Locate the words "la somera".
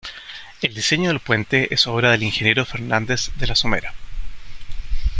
3.45-3.93